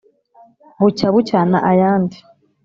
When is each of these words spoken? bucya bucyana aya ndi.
bucya 0.79 1.07
bucyana 1.13 1.57
aya 1.71 1.91
ndi. 2.01 2.17